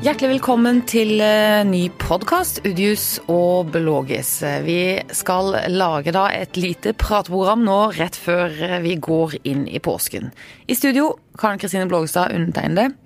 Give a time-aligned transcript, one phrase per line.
[0.00, 4.30] Hjertelig velkommen til eh, ny podkast, Udius og Blågis.
[4.64, 8.48] Vi skal lage da et lite prateprogram nå rett før
[8.80, 10.32] vi går inn i påsken.
[10.72, 12.96] I studio Karen Kristine Blågestad, undertegnede.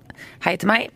[0.47, 0.87] Hei til meg.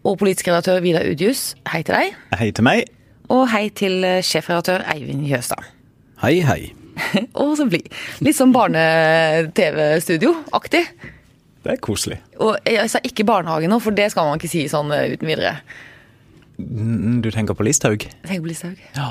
[0.00, 1.52] Og politisk redaktør Vidar Udius.
[1.74, 2.16] Hei til deg.
[2.40, 2.88] Hei til meg.
[3.28, 5.60] Og hei til eh, sjefredaktør Eivind Jøstad.
[6.24, 6.72] Hei, hei.
[7.44, 7.84] Og så blid.
[8.24, 10.88] litt sånn barne-TV-studio-aktig.
[11.68, 12.16] Det er koselig.
[12.40, 15.28] Og jeg sa ikke barnehage nå, for det skal man ikke si sånn eh, uten
[15.28, 15.58] videre.
[16.56, 18.06] Du tenker på Listhaug?
[18.24, 18.78] tenker på Listhaug.
[18.96, 19.10] Ja.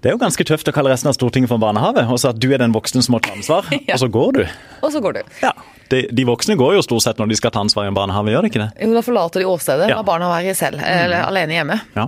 [0.00, 2.38] Det er jo ganske tøft å kalle resten av Stortinget for barnehage, og så at
[2.40, 3.92] du er den voksne som må ta ansvar, Ja.
[3.98, 4.40] og så går du.
[4.80, 5.34] Og så går du.
[5.42, 5.52] Ja.
[5.90, 8.32] De, de voksne går jo stort sett når de skal ta ansvar i en barnehage,
[8.32, 8.70] gjør de ikke det?
[8.80, 9.90] Jo, da forlater de åstedet.
[9.90, 9.98] Ja.
[9.98, 11.78] La barna være selv, eller alene hjemme.
[11.98, 12.06] Ja.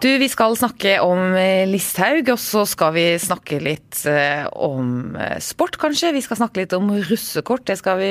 [0.00, 5.12] Du, vi skal snakke om eh, Listhaug, og så skal vi snakke litt eh, om
[5.20, 6.14] eh, sport, kanskje.
[6.16, 7.66] Vi skal snakke litt om russekort.
[7.68, 8.10] Det skal vi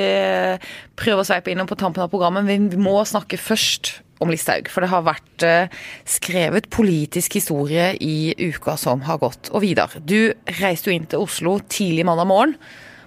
[0.96, 2.46] prøve å sveipe innom på tampen av programmet.
[2.46, 7.94] Men vi må snakke først om Listhaug, for det har vært eh, skrevet politisk historie
[8.04, 9.50] i uka som har gått.
[9.54, 12.56] Og Vidar, du reiste jo inn til Oslo tidlig mandag morgen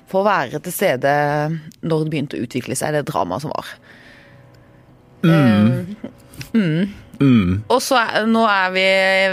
[0.10, 1.14] for å være til stede
[1.86, 3.72] når det begynte å utvikle seg, det dramaet som var.
[7.22, 8.84] Og så er, nå er vi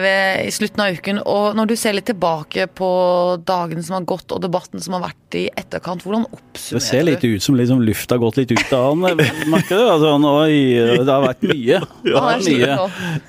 [0.02, 2.90] ved, i slutten av uken, og når du ser litt tilbake på
[3.48, 6.76] dagene som har gått og debatten som har vært i etterkant, hvordan oppsummerer du?
[6.76, 9.00] Det ser litt ut som liksom lufta har gått litt ut av han,
[9.50, 9.86] merker du?
[9.90, 10.60] Altså, oi,
[11.00, 11.80] det har vært mye.
[12.04, 12.76] Ja, Han har er mye.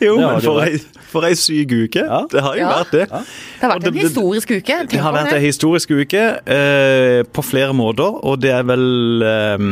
[0.05, 0.77] Jo, men for ei,
[1.11, 2.03] for ei syk uke.
[2.05, 2.21] Ja.
[2.31, 2.75] Det har jo Ja.
[2.83, 3.07] vært det.
[3.09, 4.77] Det har vært en historisk uke.
[4.83, 9.25] Tenk Det har vært en historisk uke eh, på flere måter, og det er vel
[9.25, 9.67] eh,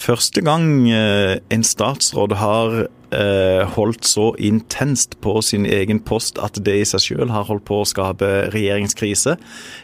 [0.00, 6.58] første gang eh, en statsråd har eh, holdt så intenst på sin egen post at
[6.62, 9.36] det i seg selv har holdt på å skape regjeringskrise.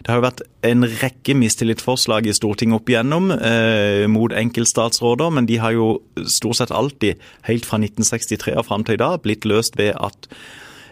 [0.05, 5.49] Det har jo vært en rekke mistillitsforslag i Stortinget opp igjennom eh, mot enkeltstatsråder, men
[5.49, 5.89] de har jo
[6.27, 10.31] stort sett alltid, helt fra 1963 og fram til i dag, blitt løst ved at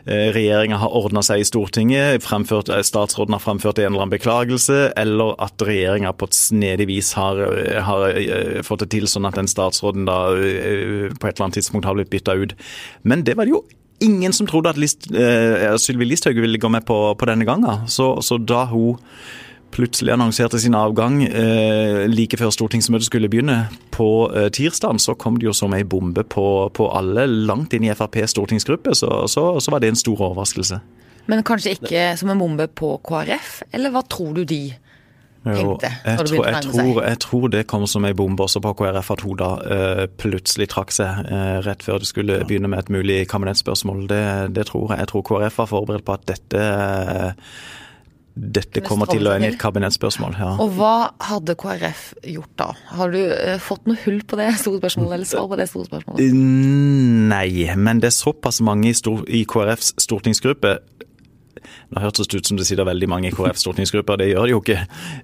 [0.06, 4.92] regjeringa har ordna seg i Stortinget, fremført, eh, statsråden har fremført en eller annen beklagelse,
[5.00, 7.40] eller at regjeringa på et snedig vis har,
[7.86, 11.60] har eh, fått det til sånn at den statsråden da eh, på et eller annet
[11.60, 12.52] tidspunkt har blitt bytta ut.
[13.02, 13.64] Men det var det jo
[14.04, 17.88] ingen som trodde at List, eh, Sylvi Listhaug ville gå med på, på denne gangen.
[17.88, 19.00] Så, så da hun
[19.74, 23.64] plutselig annonserte sin avgang eh, like før stortingsmøtet skulle begynne
[23.94, 27.86] på eh, tirsdag, så kom det jo som ei bombe på, på alle langt inn
[27.86, 28.94] i FrPs stortingsgruppe.
[28.94, 30.80] Så, så, så var det en stor overraskelse.
[31.26, 34.62] Men kanskje ikke som en bombe på KrF, eller hva tror du de
[35.44, 39.10] tenkte jeg, tror, jeg, tror, jeg tror det kom som ei bombe også på KrF
[39.12, 42.92] at hun da eh, plutselig trakk seg eh, rett før det skulle begynne med et
[42.94, 44.06] mulig kabinettspørsmål.
[44.08, 44.24] Det,
[44.56, 45.02] det tror jeg.
[45.04, 46.64] Jeg tror KrF var forberedt på at dette
[48.34, 50.34] dette kommer til å ende i et kabinettspørsmål.
[50.40, 50.54] Ja.
[50.62, 52.00] Og hva hadde KrF
[52.34, 52.72] gjort da?
[52.98, 55.86] Har du eh, fått noe hull på det store spørsmålet, eller svar på det store
[55.86, 56.34] spørsmålet?
[57.30, 60.78] Nei, men det er såpass mange i, stor, i KrFs stortingsgruppe
[61.64, 64.54] det har hørtes ut som det sitter veldig mange i KrFs stortingsgrupper, det gjør det
[64.54, 64.80] jo ikke.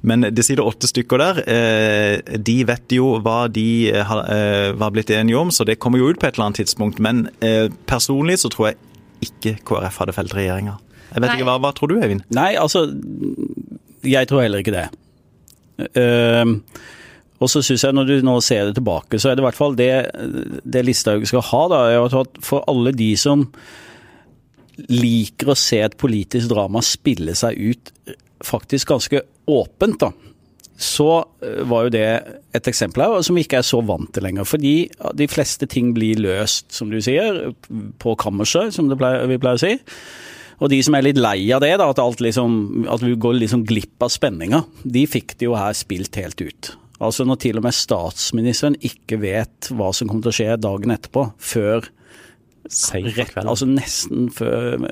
[0.06, 1.40] Men det sitter åtte stykker der.
[1.50, 5.80] Eh, De vet jo hva de eh, har eh, var blitt enige om, så det
[5.82, 7.02] kommer jo ut på et eller annet tidspunkt.
[7.02, 8.80] Men eh, personlig så tror jeg
[9.26, 10.78] ikke KrF hadde felt regjeringa.
[11.10, 11.36] Jeg vet Nei.
[11.38, 12.24] ikke, hva, hva tror du, Eivind?
[12.36, 12.86] Nei, altså
[14.06, 14.86] Jeg tror heller ikke det.
[15.96, 16.56] Uh,
[17.40, 19.58] og så syns jeg, når du nå ser det tilbake, så er det i hvert
[19.58, 19.92] fall det,
[20.68, 23.46] det Listhaug skal ha, da, er at for alle de som
[24.88, 27.92] liker å se et politisk drama spille seg ut
[28.44, 30.12] faktisk ganske åpent, da.
[30.80, 31.08] Så
[31.44, 32.06] eh, var jo det
[32.56, 34.48] et eksempel her som vi ikke er så vant til lenger.
[34.48, 34.74] Fordi
[35.16, 37.50] de fleste ting blir løst, som du sier,
[38.00, 39.74] på kammerset, som det pleier, vi pleier å si.
[40.60, 43.38] Og de som er litt lei av det, da, at, alt liksom, at vi går
[43.40, 46.74] liksom glipp av spenninga, de fikk det jo her spilt helt ut.
[47.00, 50.92] Altså når til og med statsministeren ikke vet hva som kommer til å skje dagen
[50.92, 51.88] etterpå, før
[53.16, 54.82] rett, altså nesten før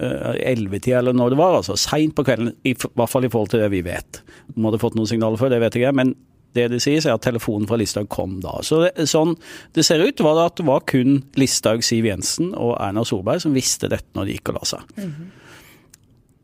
[0.40, 3.52] ellevetid eller når det var, altså seint på kvelden, i f- hvert fall i forhold
[3.52, 4.22] til det vi vet.
[4.56, 6.14] Om hadde fått noen signaler før, det vet jeg ikke, men
[6.56, 8.56] det det sies er at telefonen fra Listhaug kom da.
[8.64, 9.36] Så det, sånn
[9.76, 13.44] det ser ut, var det at det var kun Listhaug, Siv Jensen og Erna Solberg
[13.44, 14.96] som visste dette når de gikk og la seg.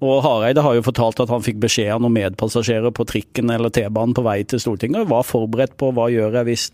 [0.04, 3.72] Og Hareide har jo fortalt at han fikk beskjed av noen medpassasjerer på trikken eller
[3.72, 6.66] T-banen på vei til Stortinget, og var forberedt på hva gjør jeg hvis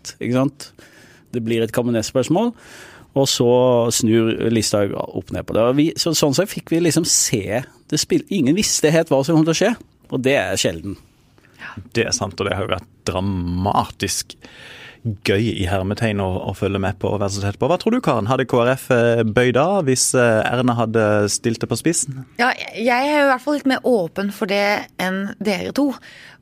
[1.31, 2.51] det blir et kabinettspørsmål.
[3.19, 3.51] Og så
[3.91, 5.63] snur Listhaug opp ned på det.
[5.79, 7.61] Vi, så, sånn sett fikk vi liksom se
[7.99, 8.23] spill.
[8.31, 9.71] Ingen visste helt hva som kom til å skje,
[10.11, 10.99] og det er sjelden.
[11.95, 14.35] Det er sant, og det har jo vært dramatisk
[15.25, 17.65] gøy i hermetegn å, å følge med på og være så tett på.
[17.71, 18.27] Hva tror du, Karen?
[18.29, 22.19] Hadde KrF eh, bøyd av hvis eh, Erna hadde stilt det på spissen?
[22.41, 24.61] Ja, jeg er jo i hvert fall litt mer åpen for det
[25.01, 25.87] enn dere to.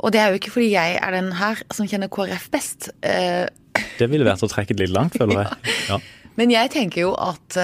[0.03, 2.89] Og det er jo ikke fordi jeg er den her som kjenner KrF best.
[2.99, 3.45] Eh,
[4.01, 5.75] Det ville vært å trekke det litt langt, føler jeg.
[5.93, 6.01] Ja.
[6.39, 7.55] Men jeg tenker jo at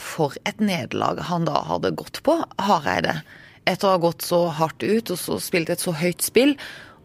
[0.00, 3.18] for et nederlag han da hadde gått på, Hareide.
[3.68, 6.54] Etter å ha gått så hardt ut og så spilt et så høyt spill,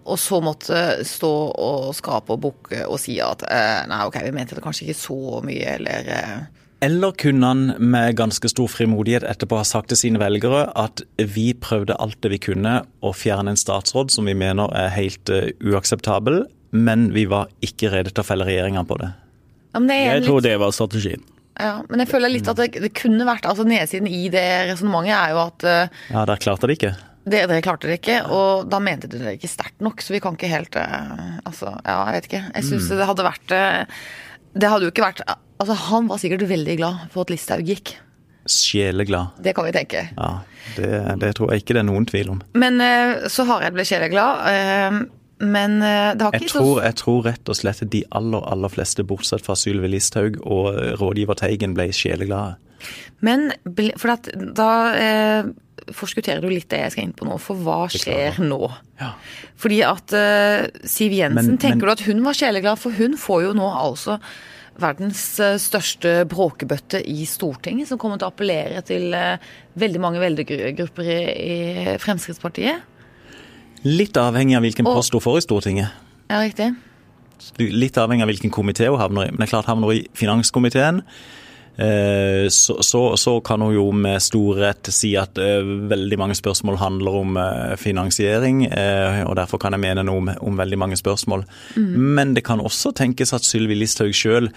[0.06, 4.32] og så måtte stå og skape og bukke og si at eh, nei, ok, vi
[4.36, 6.38] mente det kanskje ikke så mye, eller eh,
[6.82, 11.50] Eller kunne han med ganske stor frimodighet etterpå ha sagt til sine velgere at vi
[11.54, 15.50] prøvde alt det vi kunne å fjerne en statsråd som vi mener er helt uh,
[15.60, 19.12] uakseptabel, men vi var ikke rede til å felle regjeringa på det?
[19.74, 21.28] ja, men det er Jeg litt- tror det var strategien.
[21.60, 25.12] Ja, men jeg føler litt at det, det kunne vært altså Nedsiden i det resonnementet
[25.20, 26.94] er jo at uh, Ja, der klarte de ikke.
[27.26, 30.22] Det, det, klarte det ikke, og da mente dere det ikke sterkt nok, så vi
[30.24, 32.44] kan ikke helt eh, Altså, ja, jeg vet ikke.
[32.56, 33.98] Jeg syns det hadde vært eh,
[34.56, 37.98] Det hadde jo ikke vært Altså, han var sikkert veldig glad for at Listhaug gikk.
[38.50, 39.36] Sjeleglad.
[39.44, 40.06] Det kan vi tenke.
[40.16, 40.30] Ja,
[40.78, 42.40] det, det tror jeg ikke det er noen tvil om.
[42.56, 45.04] Men eh, så Hareid ble sjeleglad.
[45.40, 49.04] Men det har Jeg ikke tror, jeg tror rett og slett de aller, aller fleste,
[49.08, 52.56] bortsett fra Sylvi Listhaug og rådgiver Teigen, ble sjeleglade.
[53.26, 53.50] Men
[54.00, 55.50] for at da eh,
[55.96, 58.70] forskutterer du litt det jeg skal inn på nå, for hva skjer nå?
[59.00, 59.14] Ja.
[59.60, 62.80] Fordi at uh, Siv Jensen, Men- tenker men- du at hun var sjeleglad?
[62.82, 64.20] For hun får jo nå altså
[64.80, 69.36] verdens eh, største bråkebøtte i Stortinget, som kommer til å appellere til uh,
[69.76, 72.86] veldig mange velgergrupper i, i Fremskrittspartiet.
[73.84, 75.98] Litt avhengig av hvilken Og- post hun får i Stortinget.
[76.32, 76.70] Ja, riktig?
[77.60, 79.32] Litt avhengig av hvilken komité hun havner i.
[79.32, 81.02] Men det er klart havner hun i finanskomiteen,
[82.52, 86.80] så, så, så kan hun jo med stor rett si at eh, veldig mange spørsmål
[86.82, 91.00] handler om eh, finansiering, eh, og derfor kan jeg mene noe om, om veldig mange
[91.00, 91.46] spørsmål.
[91.78, 94.52] Men det kan også tenkes at Sylvi Listhaug sjøl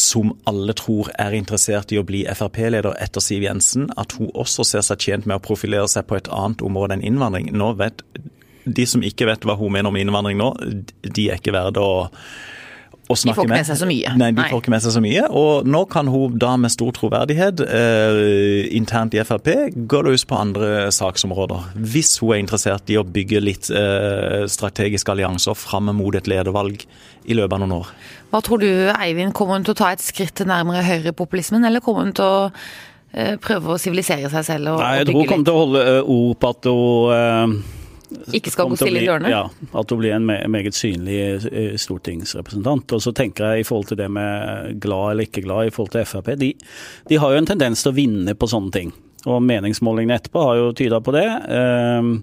[0.00, 4.64] som alle tror er interessert i å bli Frp-leder etter Siv Jensen, at hun også
[4.64, 7.52] ser seg tjent med å profilere seg på et annet område enn innvandring.
[7.52, 8.02] Nå vet
[8.64, 10.46] De som ikke vet hva hun mener om innvandring nå,
[11.04, 12.08] de er ikke verdt å,
[13.04, 14.12] å de får ikke med seg så mye.
[14.16, 14.46] Nei, de Nei.
[14.48, 15.24] får ikke med seg så mye.
[15.36, 19.50] Og nå kan hun da med stor troverdighet eh, internt i Frp
[19.90, 21.68] gå løs på andre saksområder.
[21.76, 26.86] Hvis hun er interessert i å bygge litt eh, strategiske allianser fram mot et ledervalg
[27.24, 27.92] i løpet av noen år.
[28.32, 29.36] Hva tror du, Eivind?
[29.36, 32.50] Kommer hun til å ta et skritt nærmere høyrepopulismen, eller kommer hun til å
[33.12, 35.62] eh, prøve å sivilisere seg selv og, Nei, jeg og tror hun kommer til å
[35.64, 35.86] holde
[36.16, 37.80] ord på at hun ø,
[38.34, 39.30] Ikke skal gå stille i dørene?
[39.32, 41.18] Ja, at hun blir en meget synlig
[41.80, 42.92] stortingsrepresentant.
[42.96, 45.94] Og så tenker jeg i forhold til det med glad eller ikke glad i forhold
[45.94, 46.32] til Frp.
[46.40, 46.52] De,
[47.10, 48.94] de har jo en tendens til å vinne på sånne ting.
[49.24, 51.26] Og meningsmålingene etterpå har jo tyda på det.
[51.48, 52.16] Um,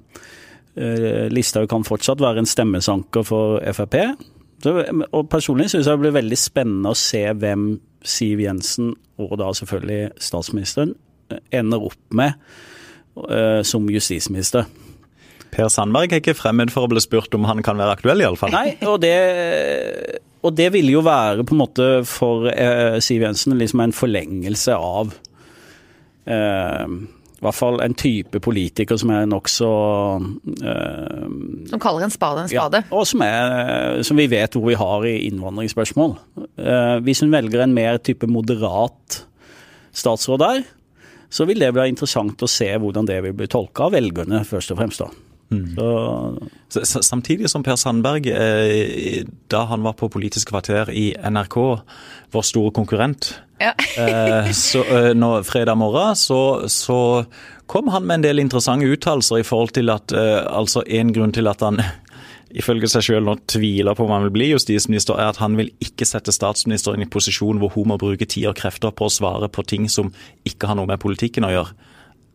[0.77, 3.97] uh, Listhaug kan fortsatt være en stemmesanker for Frp.
[5.09, 7.71] Og personlig syns jeg det blir veldig spennende å se hvem
[8.05, 8.91] Siv Jensen,
[9.21, 10.93] og da selvfølgelig statsministeren,
[11.53, 12.37] ender opp med
[13.65, 14.65] som justisminister.
[15.51, 18.53] Per Sandberg er ikke fremmed for å bli spurt om han kan være aktuell, iallfall.
[18.55, 19.15] Nei, og det,
[20.41, 24.77] og det vil jo være på en måte for eh, Siv Jensen liksom en forlengelse
[24.77, 25.11] av
[26.25, 26.85] eh,
[27.41, 29.69] i hvert fall en type politiker som er nokså
[30.61, 31.23] eh,
[31.71, 32.83] Som kaller en spade en ja, spade?
[32.93, 36.13] og som, er, som vi vet hvor vi har i innvandringsspørsmål.
[36.61, 39.23] Eh, hvis hun velger en mer type moderat
[39.97, 40.61] statsråd der,
[41.33, 44.75] så vil det bli interessant å se hvordan det vil bli tolka av velgerne, først
[44.75, 45.01] og fremst.
[45.01, 45.30] da.
[45.51, 45.87] Så,
[46.71, 51.57] S- s- Samtidig som Per Sandberg, eh, da han var på Politisk kvarter i NRK,
[52.31, 53.73] vår store konkurrent, Ja.
[53.97, 57.25] eh, så eh, nå, fredag morgen, så, så
[57.67, 61.35] kom han med en del interessante uttalelser i forhold til at eh, altså en grunn
[61.35, 61.81] til at han
[62.61, 65.69] ifølge seg selv nå tviler på om han vil bli justisminister, er at han vil
[65.83, 69.47] ikke sette statsministeren i posisjon hvor hun må bruke tid og krefter på å svare
[69.51, 70.09] på ting som
[70.47, 71.75] ikke har noe med politikken å gjøre.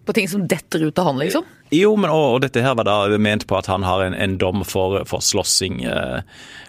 [0.06, 1.44] På ting som detter ut av han, liksom?
[1.74, 4.36] Jo, men og, og dette her var da ment på at han har en, en
[4.38, 6.20] dom for, for slåssing eh,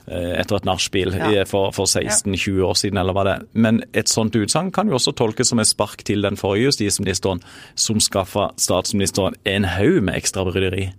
[0.09, 1.43] eh, etter et nachspiel Ja.
[1.45, 3.45] for, for 16-20 år siden, eller hva det er.
[3.53, 7.43] Men et sånt utsagn kan jo også tolkes som et spark til den forrige justisministeren,
[7.77, 10.89] som skaffa statsministeren en haug med ekstra bryderi.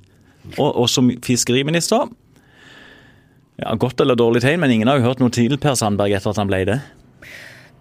[0.54, 2.07] Og, og som fiskeriminister
[3.59, 6.30] ja, Godt eller dårlig tegn, men ingen har jo hørt noe til Per Sandberg etter
[6.30, 6.78] at han ble det.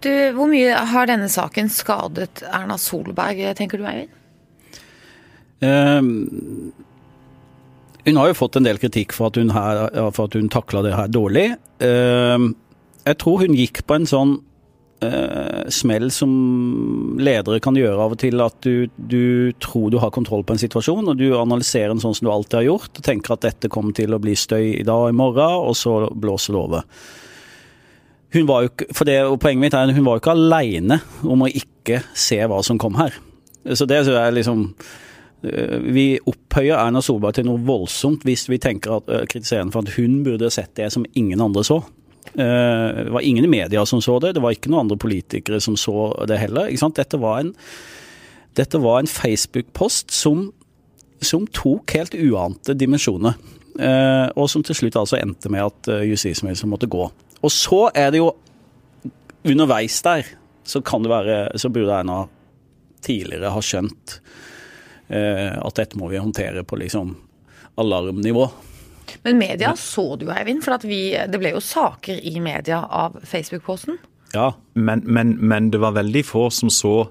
[0.02, 4.14] Du, Hvor mye har denne saken skadet Erna Solberg, tenker du, Eivind?
[5.60, 6.72] Ehm,
[8.06, 11.10] hun har jo fått en del kritikk for at hun, her, hun takla det her
[11.12, 11.48] dårlig.
[11.84, 12.52] Ehm,
[13.04, 14.34] jeg tror hun gikk på en sånn
[15.04, 16.32] eh, smell som
[17.20, 20.62] ledere kan gjøre av og til, at du, du tror du har kontroll på en
[20.62, 23.72] situasjon, og du analyserer den sånn som du alltid har gjort, og tenker at dette
[23.72, 26.86] kommer til å bli støy i dag og i morgen, og så blåser det over.
[28.36, 31.00] Hun var jo for det, og Poenget mitt er at hun var jo ikke aleine
[31.24, 33.14] om å ikke se hva som kom her.
[33.72, 35.07] Så det er liksom Eh,
[35.42, 39.94] Vi opphøyer Erna Solberg til noe voldsomt hvis vi tenker at, eh, kritiserer for at
[39.94, 41.78] hun burde sett det som ingen andre så.
[42.34, 45.60] Eh, det var ingen i media som så det, det var ikke noen andre politikere
[45.62, 46.72] som så det heller.
[46.98, 47.54] Dette var en,
[48.58, 50.48] en Facebook-post som,
[51.22, 53.38] som tok helt uante dimensjoner.
[53.78, 57.04] Eh, og som til slutt altså endte med at eh, justisministeren måtte gå.
[57.38, 58.32] Og så er det jo
[59.46, 60.26] underveis der,
[60.66, 62.24] så kan det være Så burde Erna
[63.00, 64.27] tidligere ha skjønt eh,
[65.08, 67.14] at dette må vi håndtere på liksom
[67.80, 68.48] alarmnivå.
[69.22, 73.16] Men media så du, Eivind, for at vi, det ble jo saker i media av
[73.24, 73.96] Facebook-posten.
[74.34, 77.08] Ja, Men, men, men det var veldig få som så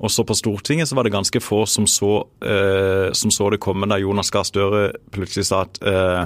[0.00, 3.88] også på Stortinget så var det ganske få som så, uh, som så det komme
[3.90, 6.24] da Jonas Gahr Støre plutselig sa at uh,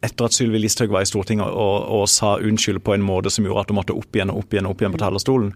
[0.00, 3.44] etter at Sylvi Listhaug var i Stortinget og, og, sa unnskyld på en måte som
[3.44, 5.52] gjorde at hun måtte opp igjen og opp igjen opp igjen på talerstolen.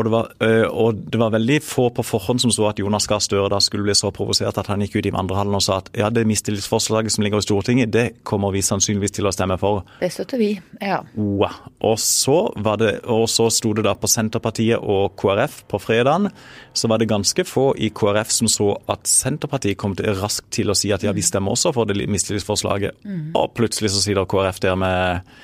[0.00, 3.04] Og det, var, øh, og det var veldig få på forhånd som så at Jonas
[3.10, 5.80] Gahr Støre da skulle bli så provosert at han gikk ut i vandrehallen og sa
[5.82, 9.58] at ja, det mistillitsforslaget som ligger i Stortinget, det kommer vi sannsynligvis til å stemme
[9.60, 9.82] for.
[10.00, 11.02] Det støtter vi, ja.
[11.18, 11.68] Wow.
[11.90, 16.30] Og så var det, og så sto det da på Senterpartiet og KrF på fredagen.
[16.72, 20.72] Så var det ganske få i KrF som så at Senterpartiet kom til raskt til
[20.72, 23.04] å si at ja, vi stemmer også for det mistillitsforslaget.
[23.36, 25.34] Og plutselig så sitter KrF der med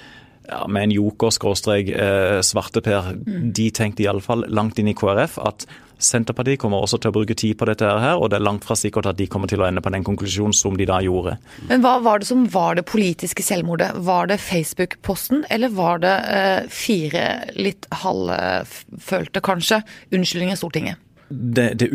[0.48, 3.12] ja, med en joker-svarteper, eh, svarteper.
[3.52, 7.56] De tenkte iallfall langt inn i KrF at Senterpartiet kommer også til å bruke tid
[7.56, 9.80] på dette her, og det er langt fra sikkert at de kommer til å ende
[9.80, 11.38] på den konklusjonen som de da gjorde.
[11.70, 13.94] Men hva var det som var det politiske selvmordet?
[14.04, 17.24] Var det Facebook-posten, eller var det eh, fire
[17.56, 19.80] litt halvfølte, kanskje,
[20.12, 21.04] unnskyldninger i Stortinget?
[21.30, 21.88] Det, det,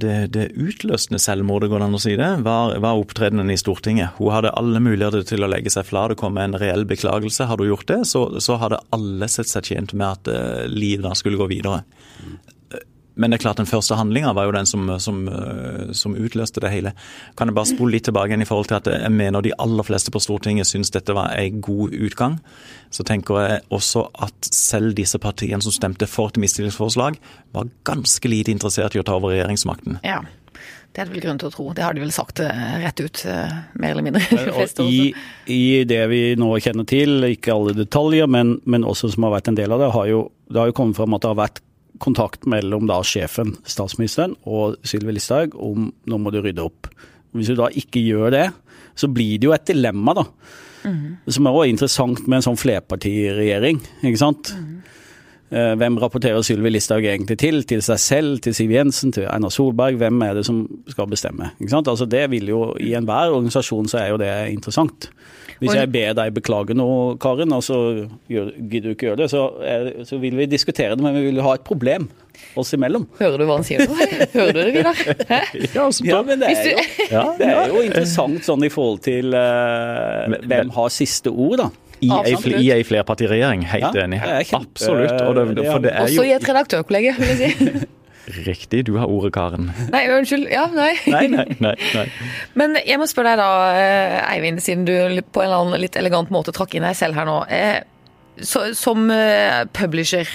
[0.00, 4.16] det, det utløsende selvmordet, går det an å si det, var, var opptredenen i Stortinget.
[4.18, 7.48] Hun hadde alle muligheter til å legge seg flat og komme med en reell beklagelse.
[7.50, 11.18] Hadde hun gjort det, så, så hadde alle sett seg tjent med at uh, livet
[11.20, 11.82] skulle gå videre.
[13.14, 16.62] Men det er klart den første handlinga var jo den som, som, eh, som, utløste
[16.64, 16.94] det hele.
[17.36, 19.86] Kan jeg bare spole litt tilbake igjen i forhold til at jeg mener de aller
[19.86, 22.38] fleste på Stortinget syns dette var en god utgang.
[22.92, 27.18] Så tenker jeg også at selv disse partiene som stemte for et mistillingsforslag,
[27.52, 30.00] var ganske lite interessert i å ta over regjeringsmakten.
[30.06, 30.22] Ja.
[30.92, 31.66] Det er det vel grunn til å tro.
[31.72, 34.24] Det har de vel sagt eh, rett ut, eh, mer eller mindre.
[34.84, 35.12] i.
[35.48, 39.48] I det vi nå kjenner til, ikke alle detaljer, men, men også som har vært
[39.48, 41.62] en del av det, har jo, det har jo kommet fram at det har vært
[42.00, 46.88] kontakt mellom da sjefen, statsministeren, og Sylvi Listhaug om nå må du rydde opp.
[47.36, 48.46] Hvis du da ikke gjør det,
[48.98, 50.26] så blir det jo et dilemma, da.
[51.30, 54.52] Som er også interessant med en sånn flerpartiregjering, ikke sant.
[54.56, 54.98] Eh,
[55.52, 57.60] Hvem rapporterer Sylvi Listhaug egentlig til?
[57.68, 59.98] Til seg selv, til Siv Jensen, til Einar Solberg?
[60.00, 61.50] Hvem er det som skal bestemme?
[61.60, 61.90] Ikke sant?
[61.92, 65.10] Altså det vil jo, I enhver organisasjon så er jo det interessant.
[65.62, 67.76] Hvis jeg ber deg beklage noe, Karin, og så
[68.26, 71.42] gidder du ikke gjøre det, så, er, så vil vi diskutere det, men vi vil
[71.44, 72.08] ha et problem
[72.58, 73.04] oss imellom.
[73.20, 73.94] Hører du hva han sier nå?
[74.36, 75.02] Hører du det, Vidar?
[75.28, 79.36] Ja, altså, Ja, men det er, jo, det er jo interessant sånn i forhold til
[79.36, 81.70] uh, hvem har siste ord, da.
[82.02, 82.60] I ei, Absolutt.
[82.60, 84.20] I ei flerpartiregjering, helt Ja, enig.
[84.58, 85.12] Absolutt.
[85.22, 87.82] Og det, det for det er Også i et redaktørkollege, vil jeg si.
[88.46, 89.70] Riktig, du har ordet, Karen.
[89.90, 90.44] Nei, unnskyld.
[90.50, 90.92] Ja, nei.
[91.10, 91.72] Nei, nei, nei.
[91.94, 92.04] nei.
[92.58, 94.92] Men jeg må spørre deg da, eh, Eivind, siden du
[95.34, 97.40] på en eller annen litt elegant måte trakk inn deg selv her nå.
[97.50, 97.80] Eh,
[98.46, 100.26] Så, som eh, publisher,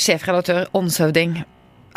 [0.00, 1.42] sjefredaktør, åndshøvding,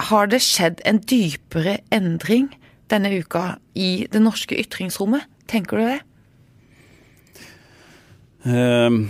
[0.10, 2.50] har det skjedd en dypere endring
[2.91, 5.25] denne uka i det norske ytringsrommet?
[5.48, 6.00] Tenker du det?
[8.46, 9.08] Ehm,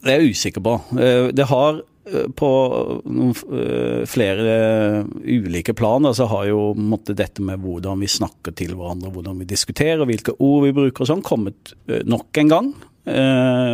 [0.00, 0.74] Det er jeg usikker på.
[0.96, 2.50] Eh, Det har eh, på
[3.04, 9.12] eh, flere ulike plan så har jo måtte dette med hvordan vi snakker til hverandre,
[9.12, 12.72] hvordan vi diskuterer, hvilke ord vi bruker og sånn, kommet nok en gang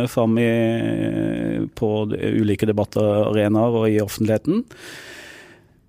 [0.07, 4.63] fram i, på ulike debattarenaer og i offentligheten.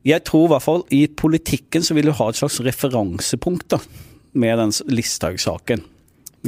[0.05, 3.79] Jeg tror i hvert fall i politikken så vil du ha et slags referansepunkt da,
[4.35, 5.85] med den Listhaug-saken.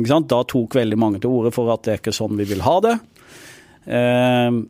[0.05, 2.77] Da tok veldig mange til orde for at det er ikke sånn vi vil ha
[2.85, 2.97] det.
[3.87, 4.61] Eh,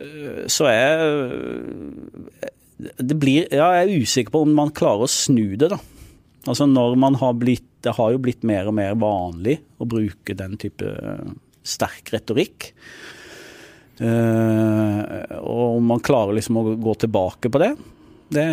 [0.00, 2.48] eh, så jeg
[2.80, 5.78] det blir, ja, Jeg er usikker på om man klarer å snu det, da.
[6.48, 10.36] Altså når man har blitt Det har jo blitt mer og mer vanlig å bruke
[10.36, 11.30] den type eh,
[11.64, 12.72] sterk retorikk.
[14.00, 17.70] Eh, og om man klarer liksom å gå tilbake på det,
[18.30, 18.46] det,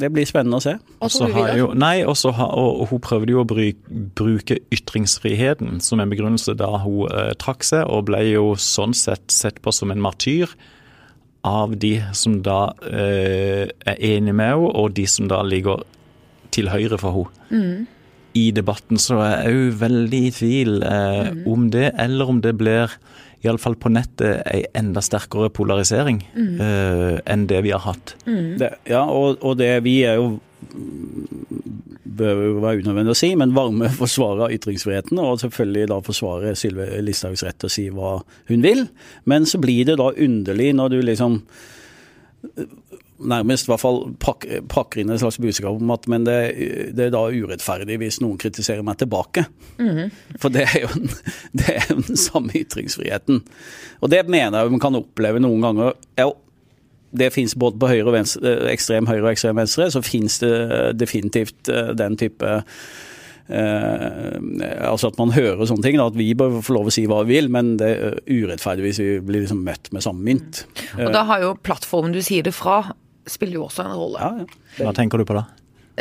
[0.00, 0.74] det blir spennende å se.
[1.04, 6.02] Også jo, nei, og, ha, og, og hun prøvde jo å bruke, bruke ytringsfriheten som
[6.02, 9.94] en begrunnelse da hun eh, trakk seg, og ble jo sånn sett sett på som
[9.94, 10.52] en martyr
[11.46, 15.86] av de som da eh, er enig med henne, og de som da ligger
[16.54, 17.86] til høyre for henne.
[18.36, 22.52] I debatten så er jeg òg veldig i tvil eh, om det, eller om det
[22.60, 22.92] blir
[23.44, 28.16] Iallfall på nettet ei enda sterkere polarisering eh, enn det vi har hatt.
[28.26, 30.38] Det, ja, og, og det, vi er jo
[32.18, 36.58] bør jo være unødvendig å si, men varme forsvarer av ytringsfriheten, og selvfølgelig da forsvarer
[36.58, 38.16] Sylve Listhaugs rett til å si hva
[38.50, 38.86] hun vil.
[39.30, 41.40] Men så blir det da underlig når du liksom
[43.18, 46.36] nærmest i hvert fall pakker, pakker inn et slags budskap om at men det,
[46.96, 49.46] det, er da urettferdig hvis noen kritiserer meg tilbake.
[49.80, 50.08] Mm.
[50.38, 51.08] For det er, jo
[51.58, 53.42] det er jo den samme ytringsfriheten.
[54.02, 55.98] Og det mener jeg man kan oppleve noen ganger.
[56.18, 56.36] Jeg,
[57.18, 60.54] det fins både på høyre venstre, ekstrem høyre og ekstrem venstre, så fins det
[61.00, 62.58] definitivt eh, den type
[63.48, 64.34] Eh,
[64.84, 65.98] altså at man hører sånne ting.
[65.98, 68.84] Da, at vi bør få lov å si hva vi vil, men det er urettferdig
[68.84, 70.64] hvis vi blir liksom møtt med samme mynt.
[70.98, 72.82] Og da har jo plattformen du sier det fra,
[73.32, 74.18] spiller jo også en rolle.
[74.20, 74.84] Ja, ja.
[74.84, 75.46] Hva tenker du på da?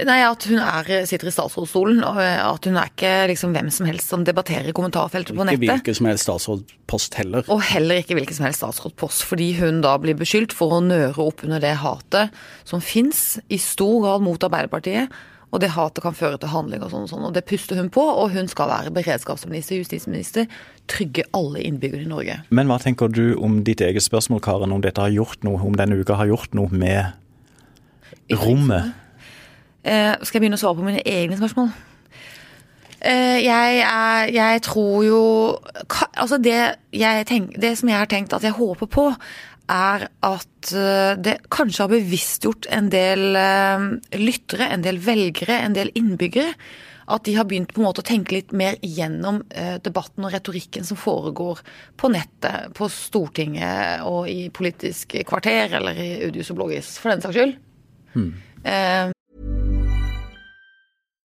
[0.05, 3.87] Nei, At hun er, sitter i statsrådsstolen, og at hun er ikke liksom hvem som
[3.89, 5.63] helst som debatterer i kommentarfeltet på nettet.
[5.63, 7.47] Ikke hvilken som helst statsrådpost heller.
[7.53, 11.17] Og heller ikke hvilken som helst statsrådpost, fordi hun da blir beskyldt for å nøre
[11.23, 12.35] opp under det hatet
[12.67, 15.17] som fins i stor grad mot Arbeiderpartiet.
[15.51, 17.25] Og det hatet kan føre til handling og sånn og sånn.
[17.29, 20.49] Og det puster hun på, og hun skal være beredskapsminister, justisminister,
[20.91, 22.39] trygge alle innbyggere i Norge.
[22.51, 25.77] Men hva tenker du om ditt eget spørsmål, Karen, om dette har gjort noe, om
[25.79, 27.15] denne uka har gjort noe med
[28.43, 28.91] rommet?
[29.87, 31.71] Eh, skal jeg begynne å svare på mine egne spørsmål?
[32.99, 35.19] Eh, jeg, er, jeg tror jo
[36.17, 36.55] Altså, det,
[36.91, 39.11] jeg tenk, det som jeg har tenkt at jeg håper på,
[39.71, 43.87] er at eh, det kanskje har bevisstgjort en del eh,
[44.19, 46.53] lyttere, en del velgere, en del innbyggere.
[47.07, 50.33] At de har begynt på en måte å tenke litt mer gjennom eh, debatten og
[50.33, 51.61] retorikken som foregår
[51.95, 57.23] på nettet, på Stortinget og i Politisk kvarter eller i Udius og Bloggis, for den
[57.23, 57.55] saks skyld.
[58.11, 58.33] Hmm.
[58.65, 59.13] Uh,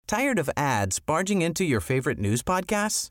[0.08, 3.10] Tired of ads barging into your favorite news podcasts?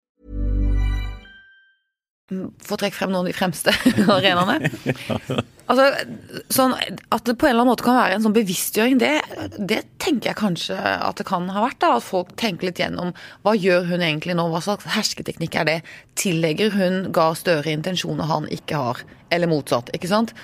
[2.63, 3.73] Få trekke frem noen av de fremste
[4.17, 4.71] arenaene.
[5.71, 5.85] Altså,
[6.51, 6.73] sånn
[7.13, 9.11] At det på en eller annen måte kan være en sånn bevisstgjøring, det,
[9.59, 11.79] det tenker jeg kanskje at det kan ha vært.
[11.83, 13.13] da, At folk tenker litt gjennom
[13.45, 15.77] hva gjør hun egentlig nå, hva slags hersketeknikk er det?
[16.19, 19.93] Tillegger hun Gahr Støre intensjoner han ikke har, eller motsatt?
[19.95, 20.35] ikke sant?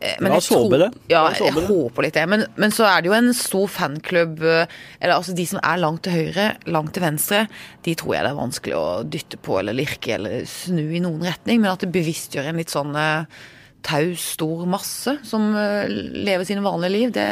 [0.00, 0.90] Eh, men La oss håpe det.
[1.10, 2.26] Ja, jeg håper litt det.
[2.30, 5.80] Men, men, så er det jo en stor fanklubb eh, Eller altså de som er
[5.82, 7.44] langt til høyre, langt til venstre,
[7.86, 11.24] de tror jeg det er vanskelig å dytte på eller lirke eller snu i noen
[11.26, 11.62] retning.
[11.62, 13.42] Men at det bevisstgjør en litt sånn eh,
[13.84, 17.26] taus, stor masse som lever sine vanlige liv, det,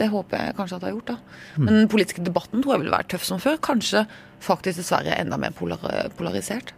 [0.00, 1.10] det, håper jeg kanskje at det har gjort.
[1.12, 1.42] da.
[1.58, 1.64] Mm.
[1.66, 3.60] Men den politiske debatten tror jeg vil være tøff som før.
[3.60, 4.06] Kanskje
[4.40, 5.84] faktisk dessverre enda mer polar
[6.16, 6.72] polarisert.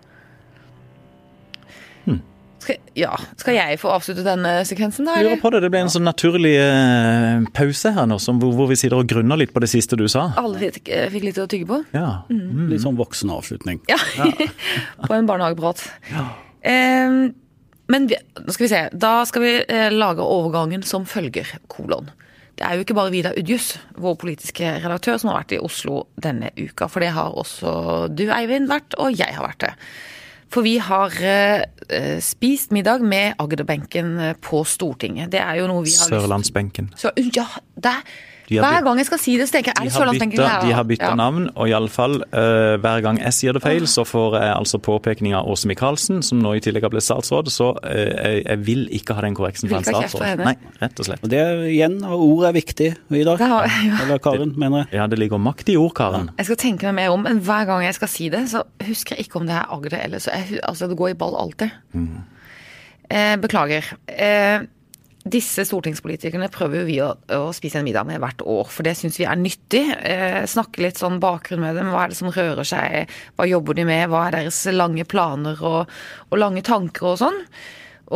[2.70, 5.16] Skal, ja, skal jeg få avslutte denne sekvensen, da?
[5.18, 5.62] Lurer på det.
[5.64, 9.10] Det ble en sånn naturlig uh, pause her nå, som, hvor, hvor, vi sitter og
[9.10, 10.28] grunner litt på det siste du sa.
[10.40, 11.80] Alle fikk, eh, fikk litt å tygge på?
[11.96, 12.22] Ja.
[12.30, 12.68] Mm.
[12.70, 13.82] Litt sånn voksen avslutning.
[13.90, 13.98] Ja.
[15.08, 15.82] på en barnehageprat.
[16.12, 16.28] Ja.
[16.62, 17.20] Um,
[17.90, 18.18] men vi,
[18.52, 18.82] skal vi se.
[18.92, 22.12] Da skal vi uh, lage overgangen som følger, kolon.
[22.60, 26.04] Det er jo ikke bare Vidar Udjus, vår politiske redaktør, som har vært i Oslo
[26.20, 26.90] denne uka.
[26.92, 27.72] For det har også
[28.12, 29.70] du, Eivind, vært, og jeg har vært det.
[30.50, 35.30] For vi har uh, spist middag med Agderbenken eh, på Stortinget.
[35.30, 36.90] Det er jo noe vi har Sørlandsbenken.
[36.98, 37.46] Så, ja,
[37.78, 38.18] det er
[38.50, 40.86] hver gang jeg skal si det, så tenker jeg er det Sørlandsbenken bytta, De har
[40.88, 41.18] bytta ja.
[41.18, 45.36] navn, og iallfall uh, hver gang jeg sier det feil, så får jeg altså påpekning
[45.38, 47.52] av Åse Michaelsen, som nå i tillegg har blitt statsråd.
[47.54, 50.42] Så uh, jeg, jeg, vil ikke ha den korreksen fra en statsråd.
[50.42, 51.22] Nei, rett og slett.
[51.26, 53.40] Og det er igjen, og ord er viktig, Vidar.
[53.40, 54.02] Har, ja.
[54.04, 55.00] Eller Karen, mener jeg.
[55.00, 56.32] Ja, det ligger makt i ord, Karen.
[56.40, 59.16] Jeg skal tenke meg mer om, men hver gang jeg skal si det, så husker
[59.16, 61.72] jeg ikke om det er Agder eller så jeg, Altså, det går i ball alltid.
[61.94, 62.20] Mm.
[63.10, 63.86] Eh, beklager.
[64.06, 64.62] Eh,
[65.20, 68.94] disse stortingspolitikerne prøver jo vi å, å, spise en middag med hvert år, for det
[68.96, 69.82] syns vi er nyttig.
[70.00, 71.90] Eh, snakke litt sånn bakgrunn med dem.
[71.92, 73.12] Hva er det som rører seg?
[73.36, 74.06] Hva jobber de med?
[74.08, 75.92] Hva er deres lange planer og,
[76.30, 77.42] og lange tanker og sånn?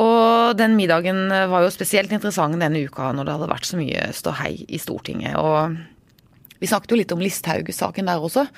[0.01, 4.09] Og den middagen var jo spesielt interessant denne uka når det hadde vært så mye
[4.17, 5.37] ståhei i Stortinget.
[5.39, 5.77] Og
[6.59, 8.49] vi snakket jo litt om Listhaug-saken der også.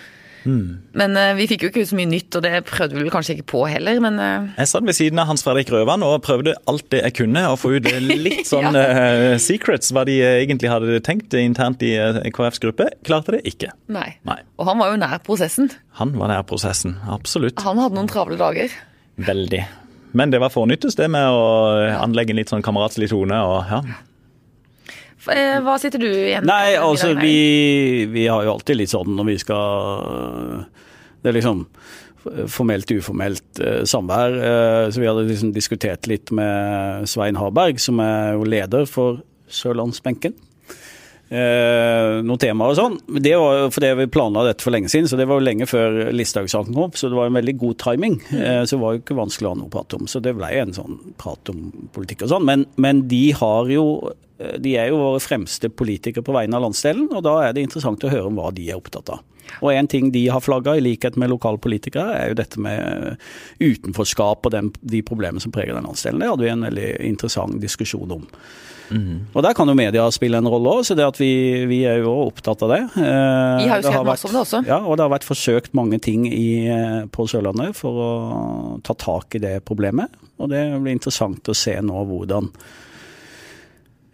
[0.44, 0.79] Mm.
[0.99, 3.12] Men uh, vi fikk jo ikke ut så mye nytt, og det prøvde vi vel
[3.14, 4.49] kanskje ikke på heller, men uh...
[4.59, 7.57] Jeg satt ved siden av Hans Fredrik Røvan og prøvde alt det jeg kunne å
[7.61, 8.85] få ut litt sånn ja.
[8.85, 11.94] uh, secrets, hva de egentlig hadde tenkt internt i
[12.35, 12.90] KrFs gruppe.
[13.07, 13.72] Klarte det ikke.
[13.92, 14.11] Nei.
[14.29, 14.40] Nei.
[14.61, 15.70] Og han var jo nær prosessen.
[16.01, 17.61] Han var nær prosessen, absolutt.
[17.66, 18.72] Han hadde noen travle dager.
[19.27, 19.62] Veldig.
[20.16, 21.46] Men det var fornyttes, det med å
[21.99, 23.37] anlegge en litt sånn kameratslig tone.
[23.44, 23.81] og ja.
[25.35, 29.27] Eh, hva sitter du igjen Nei, altså vi, vi, har jo alltid litt sånn når
[29.33, 30.67] vi skal
[31.23, 31.65] Det er liksom
[32.51, 34.33] formelt uformelt eh, samvær.
[34.35, 39.21] Eh, så vi hadde liksom diskutert litt med Svein Harberg, som er jo leder for
[39.47, 40.35] sørlandsbenken.
[41.27, 42.99] Eh, noen temaer og sånn.
[43.19, 45.67] Det var jo fordi vi planla dette for lenge siden, så det var jo lenge
[45.67, 46.93] før Listhaug-saken kom.
[46.95, 48.21] Så det var en veldig god timing.
[48.31, 50.07] Eh, så det var jo ikke vanskelig å ha noe å prate om.
[50.11, 52.47] Så det ble en sånn prat om politikk og sånn.
[52.47, 56.66] Men, men de har jo eh, de er jo våre fremste politikere på vegne av
[56.66, 59.25] landsdelen, og da er det interessant å høre om hva de er opptatt av.
[59.62, 63.16] Og en ting de har flagga, i likhet med lokale politikere, er jo dette med
[63.62, 66.22] utenforskap og den, de problemene som preger den landsdelen.
[66.22, 68.25] Det hadde vi en veldig interessant diskusjon om.
[68.87, 69.27] Mm.
[69.35, 72.05] Og Der kan jo media spille en rolle òg, så det at vi, vi, er
[72.05, 72.83] jo opptatt av det.
[72.94, 74.62] Eh, vi har jo skrevet masse om det også.
[74.68, 78.11] Ja, og det har vært forsøkt mange ting i, eh, på Sørlandet for å
[78.87, 80.14] ta tak i det problemet.
[80.38, 82.53] Og det blir interessant å se nå hvordan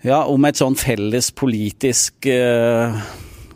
[0.03, 2.97] Ja, om et sånn felles politisk uh,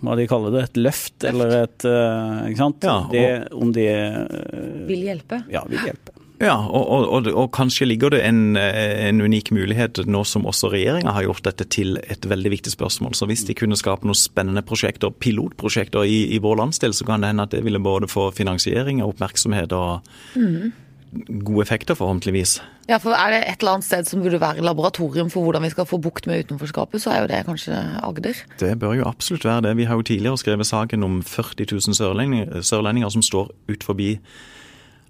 [0.04, 2.86] hva de kaller det, et løft, eller et uh, Ikke sant?
[2.86, 5.42] Ja, og, det, om det uh, Vil hjelpe.
[5.50, 6.14] Ja, vil hjelpe.
[6.36, 6.84] Ja, og,
[7.16, 11.46] og, og, kanskje ligger det en, en, unik mulighet nå som også regjeringa har gjort
[11.48, 13.14] dette til et veldig viktig spørsmål.
[13.16, 17.24] Så hvis de kunne skape noen spennende prosjekter, pilotprosjekter i, i vår landsdel, så kan
[17.24, 20.04] det hende at det ville både få finansiering og oppmerksomhet og
[20.36, 20.74] mm.
[21.44, 22.58] Gode effekter, forhåpentligvis.
[22.88, 25.70] Ja, for er det et eller annet sted som burde være laboratorium for hvordan vi
[25.72, 28.42] skal få bukt med utenforskapet, så er jo det kanskje Agder?
[28.60, 29.76] Det bør jo absolutt være det.
[29.76, 34.18] Vi har jo tidligere skrevet saken om 40 000 sørlendinger, sørlendinger som står ut forbi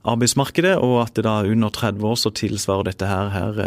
[0.07, 3.59] arbeidsmarkedet, og at det da under 30 år så tilsvarer dette her, her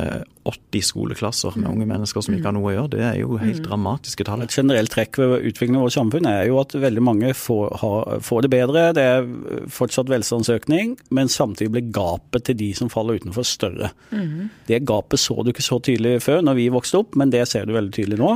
[0.48, 2.92] 80 eh, skoleklasser med unge mennesker som ikke har noe å gjøre.
[2.96, 3.68] Det er jo helt mm.
[3.68, 4.46] dramatiske tall.
[4.46, 8.24] Et generelt trekk ved utviklingen av vårt samfunn er jo at veldig mange får, har,
[8.26, 8.88] får det bedre.
[8.98, 9.30] Det er
[9.76, 13.94] fortsatt velstandsøkning, men samtidig blir gapet til de som faller utenfor, større.
[14.16, 14.50] Mm.
[14.70, 17.68] Det gapet så du ikke så tydelig før når vi vokste opp, men det ser
[17.68, 18.36] du veldig tydelig nå.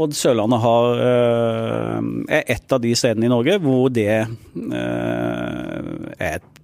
[0.00, 1.98] Og Sørlandet har, øh,
[2.32, 4.26] er et av de stedene i Norge hvor det øh,
[6.16, 6.61] er et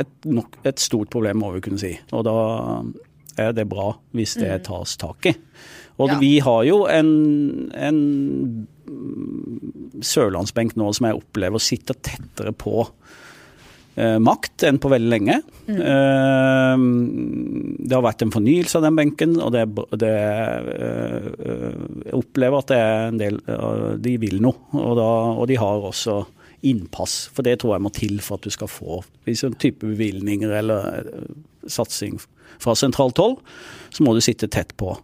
[0.00, 1.92] et, nok, et stort problem, må vi kunne si.
[2.12, 2.36] Og da
[3.40, 4.64] er det bra hvis det mm.
[4.68, 5.34] tas tak i.
[6.00, 6.18] Og ja.
[6.20, 7.10] vi har jo en,
[7.76, 8.00] en
[10.02, 12.86] sørlandsbenk nå som jeg opplever sitter tettere på
[14.00, 15.38] eh, makt enn på veldig lenge.
[15.68, 15.80] Mm.
[15.92, 16.76] Eh,
[17.86, 19.66] det har vært en fornyelse av den benken, og det,
[20.00, 21.28] det eh,
[22.08, 23.42] jeg opplever at det er en del
[24.02, 26.22] De vil noe, og, da, og de har også
[26.62, 27.26] innpass.
[27.34, 31.00] For det tror jeg må til for at du skal få en type bevilgninger eller
[31.02, 31.32] eh,
[31.70, 32.20] satsing
[32.62, 33.40] fra sentralt hold,
[33.94, 34.94] så må du sitte tett på.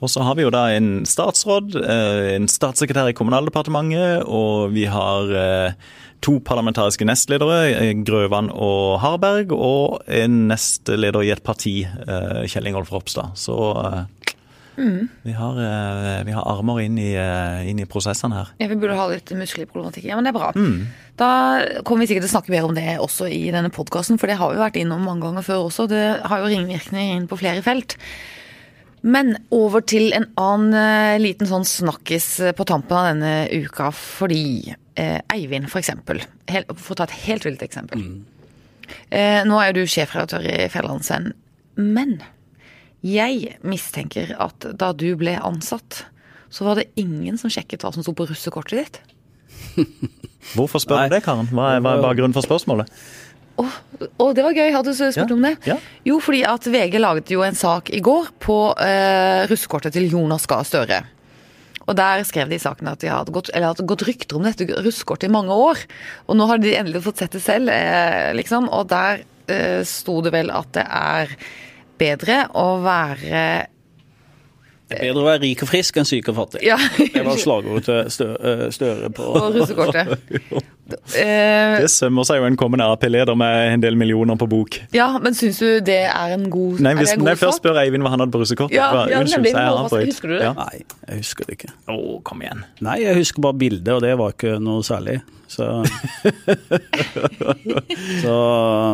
[0.00, 4.86] Og så har vi jo da en statsråd, eh, en statssekretær i Kommunaldepartementet, og vi
[4.88, 5.90] har eh,
[6.24, 11.82] to parlamentariske nestledere, Grøvan og Harberg, og en nestleder i et parti,
[12.48, 13.36] Kjell Ingolf Ropstad.
[13.40, 13.56] Så
[14.80, 15.08] Mm.
[15.22, 18.52] Vi, har, uh, vi, har, armer inn i, uh, inn i, prosessene her.
[18.62, 20.06] Ja, Vi burde ha litt muskelproblematikk.
[20.08, 20.50] ja, men det er bra.
[20.56, 20.88] Mm.
[21.20, 21.30] Da
[21.84, 24.38] kommer vi sikkert til å snakke mer om det også i denne podkasten, for det
[24.40, 25.88] har vi vært innom mange ganger før også.
[25.90, 27.98] Det har jo ringvirkninger inn på flere felt.
[29.00, 34.76] Men over til en annen uh, liten sånn snakkis på tampen av denne uka, fordi
[35.00, 36.18] Eivind for eksempel,
[36.74, 38.02] for å ta et helt vilt eksempel.
[38.04, 39.46] Mm.
[39.48, 41.30] nå er jo du sjefredaktør i Fjellandsen,
[41.80, 42.18] men
[43.06, 46.04] jeg mistenker at da du ble ansatt,
[46.50, 49.00] så var det ingen som sjekket hva som sto på russekortet ditt.
[50.56, 51.48] Hvorfor spør du det, Karen?
[51.52, 52.90] Hva er, hva er bakgrunnen for spørsmålet?
[53.60, 54.70] Å, oh, oh, det var gøy.
[54.72, 55.54] Hadde du spurt ja, om det?
[55.68, 55.76] Ja.
[56.06, 60.48] Jo, fordi at VG laget jo en sak i går på eh, russekortet til Jonas
[60.50, 61.02] Gahr Støre.
[61.90, 64.68] Og der skrev de i saken at de hadde gått, hadde gått rykter om dette
[64.84, 65.80] russekortet i mange år.
[66.28, 68.70] Og nå har de endelig fått sett det selv, eh, liksom.
[68.72, 71.34] Og der eh, sto det vel at det er
[72.00, 73.44] bedre å være
[74.90, 76.64] det er bedre å være rik og frisk enn syk og fattig.
[76.66, 76.76] Ja.
[76.98, 80.16] det var slagordet til Støre, Støre på Og russekortet.
[81.14, 84.80] det sømmer seg jo en kommende Ap-leder med en del millioner på bok.
[84.96, 88.10] Ja, men syns du det er en god Nei, hvis, nei først spør Eivind hva
[88.16, 88.74] han hadde på russekortet.
[88.74, 90.42] Ja, ja, Unnskyld, nemlig, jeg har Husker du det?
[90.48, 90.52] Ja.
[90.58, 91.72] Nei, jeg husker det ikke.
[91.86, 92.66] Å, kom igjen.
[92.82, 95.20] Nei, jeg husker bare bildet, og det var ikke noe særlig.
[95.50, 95.66] Så,
[98.22, 98.34] så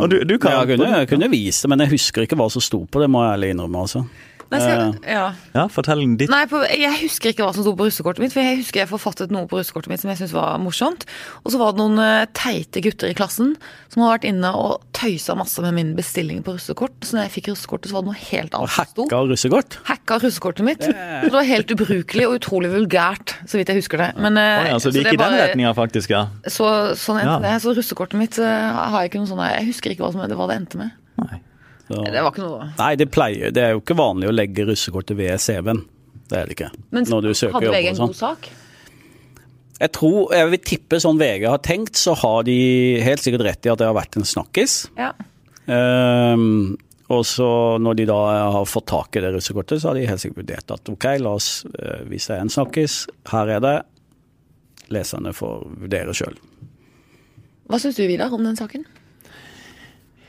[0.08, 2.64] du, du kan, jeg, kunne, jeg kunne vise det, men jeg husker ikke hva som
[2.64, 3.84] sto på det, må jeg ærlig innrømme.
[3.88, 4.04] altså.
[4.52, 5.24] Nei, skal, ja.
[5.56, 6.30] ja, fortell ditt.
[6.30, 8.34] Nei, på, Jeg husker ikke hva som sto på russekortet mitt.
[8.34, 11.06] For jeg husker jeg forfattet noe på russekortet mitt som jeg syntes var morsomt.
[11.42, 13.56] Og så var det noen uh, teite gutter i klassen
[13.90, 16.94] som hadde vært inne og tøysa masse med min bestilling på russekort.
[17.02, 19.08] Så når jeg fikk russekortet, så var det noe helt annet som sto.
[19.08, 19.78] Hacka russekort?
[19.90, 20.86] Hacka russekortet mitt.
[20.86, 21.26] Yeah.
[21.26, 24.12] Det var helt ubrukelig og utrolig vulgært, så vidt jeg husker det.
[24.20, 26.26] Men, uh, oh, ja, så det gikk i den retninga, faktisk, ja.
[26.46, 27.42] Så, sånn endte ja.
[27.48, 27.56] det.
[27.66, 28.46] Så russekortet mitt uh,
[28.94, 30.94] har jeg ikke noe sånn Jeg husker ikke hva, som, hva det endte med.
[31.18, 31.42] Nei.
[31.86, 32.02] Så.
[32.02, 35.18] Det var ikke noe Nei, det, pleier, det er jo ikke vanlig å legge russekortet
[35.18, 35.84] ved CV-en.
[36.26, 36.70] Det er det ikke.
[36.90, 37.34] Men hadde
[37.70, 38.48] VG en god sak?
[39.76, 42.56] Jeg tror, jeg vil tippe sånn VG har tenkt, så har de
[43.04, 44.78] helt sikkert rett i at det har vært en snakkis.
[44.96, 45.12] Ja.
[45.66, 46.74] Um,
[47.12, 48.18] og så når de da
[48.56, 51.36] har fått tak i det russekortet, så har de helt sikkert vurdert at ok, la
[51.38, 53.76] oss, eh, hvis det er en snakkis, her er det.
[54.94, 56.34] Leserne får vurdere sjøl.
[57.66, 58.86] Hva syns du, Vidar, om den saken?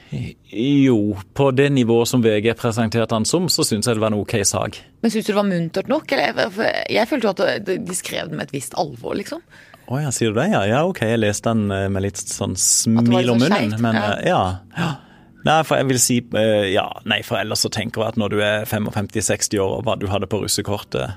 [0.10, 4.22] Jo, på det nivået som VG presenterte han som, så syns jeg det var en
[4.22, 4.80] OK sak.
[5.04, 6.14] Men syns du det var muntert nok?
[6.16, 6.62] Eller,
[6.94, 9.44] jeg følte jo at de skrev det med et visst alvor, liksom.
[9.88, 10.50] Å ja, sier du det?
[10.52, 13.84] Ja, ja OK, jeg leste den eh, med litt sånn smil om sånn munnen, Skjeit.
[13.84, 14.08] men ja.
[14.08, 14.42] eh, ja.
[14.76, 14.90] ja.
[15.48, 18.34] Nei, for jeg vil si eh, ja, nei, for ellers så tenker jeg at når
[18.34, 21.16] du er 55-60 år og hva du hadde på russekortet,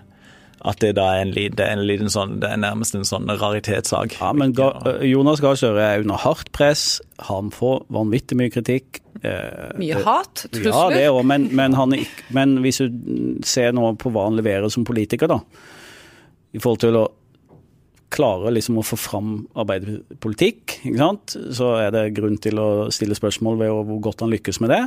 [0.64, 3.06] at det da er en, li- det er en liten sånn, det er nærmest en
[3.08, 4.18] sånn raritetssak.
[4.20, 4.70] Ja, men Ga
[5.08, 7.00] Jonas Gahr Støre er under hardt press.
[7.30, 9.00] Han får vanvittig mye kritikk.
[9.22, 10.72] Eh, Mye hat, trusler.
[10.72, 14.68] Ja, det òg, men, men, ikke- men hvis du ser nå på hva han leverer
[14.70, 15.40] som politiker, da,
[16.52, 17.06] i forhold til å
[18.10, 21.34] klare liksom å få fram arbeiderpolitikk, ikke sant?
[21.56, 24.80] så er det grunn til å stille spørsmål ved hvor godt han lykkes med det.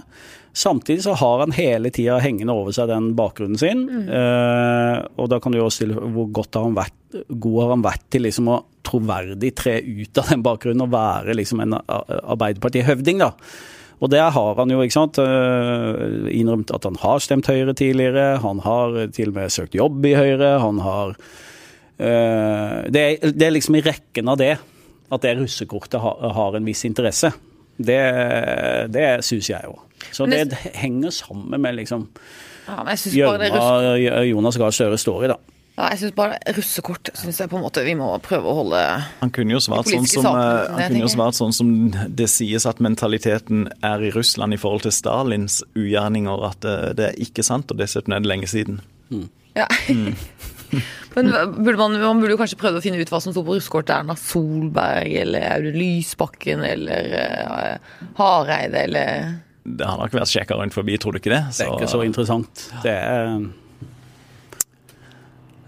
[0.53, 3.85] Samtidig så har han hele tida hengende over seg den bakgrunnen sin.
[3.89, 7.85] Eh, og da kan du jo stille hvor godt har han vært, god har han
[7.85, 13.23] vært til liksom å troverdig tre ut av den bakgrunnen og være liksom en Arbeiderparti-høvding,
[13.23, 13.31] da.
[14.03, 18.41] Og der har han jo ikke sant, øh, innrømt at han har stemt Høyre tidligere.
[18.43, 20.57] Han har til og med søkt jobb i Høyre.
[20.59, 21.15] Han har
[21.97, 24.53] det, er, det er liksom i rekken av det
[25.13, 27.29] at det russekortet har, har en viss interesse.
[27.77, 27.99] Det,
[28.93, 29.79] det syns jeg òg.
[30.13, 32.07] Så det, det- henger sammen med liksom
[32.67, 35.37] Ja, gjørma Jonas Gahr Støre står i, da.
[35.73, 38.81] Ja, jeg synes bare russekort synes jeg på en måte vi må prøve å holde
[39.23, 41.71] Han kunne jo svart sånn som, sakene, eh, det han kunne jo svart sånn som
[42.13, 47.07] det sies at mentaliteten er i Russland i forhold til Stalins ugjerninger, at det, det
[47.09, 48.83] er ikke sant, og dessuten er det lenge siden.
[49.57, 49.65] Ja.
[51.15, 53.57] Men burde man, man burde jo kanskje prøve å finne ut hva som sto på
[53.57, 53.95] russekortet.
[53.99, 59.33] Erna Solberg eller Audun Lysbakken eller uh, Hareide eller
[59.63, 61.43] Det har nok vært sjekka rundt forbi, tror du ikke det?
[61.53, 62.69] Det er ikke så interessant.
[62.85, 63.37] Det er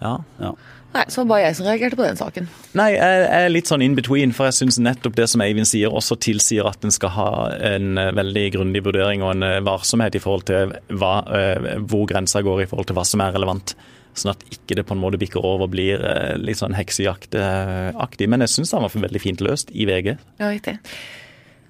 [0.01, 0.17] ja.
[0.41, 0.55] ja.
[0.95, 2.45] Nei, så var bare jeg som reagerte på den saken.
[2.79, 5.91] Nei, jeg er litt sånn in between, for jeg syns nettopp det som Eivind sier,
[5.91, 7.31] også tilsier at en skal ha
[7.73, 12.07] en eh, veldig grundig vurdering og en eh, varsomhet i forhold til hva, eh, hvor
[12.11, 13.75] grensa går i forhold til hva som er relevant.
[14.15, 18.29] Sånn at ikke det på en måte bikker over og blir eh, litt sånn heksejaktaktig.
[18.31, 20.15] Men jeg syns han var veldig fint løst i VG.
[20.39, 20.77] Ja, riktig.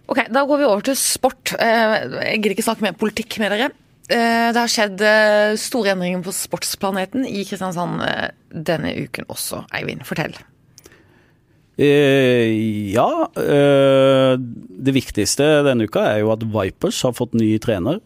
[0.08, 1.56] Ok, da går vi over til sport.
[1.58, 1.96] Eh,
[2.30, 3.72] Jeg gidder ikke snakke mer politikk med dere.
[4.06, 5.02] Eh, Det har skjedd
[5.58, 8.04] store endringer på sportsplaneten i Kristiansand
[8.54, 9.64] denne uken også.
[9.74, 10.38] Eivind, fortell.
[11.78, 13.10] Eh, ja.
[13.36, 14.36] Eh,
[14.86, 18.00] det viktigste denne uka er jo at Vipers har fått ny trener.